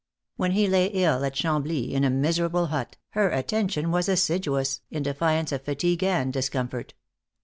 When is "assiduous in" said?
4.09-5.03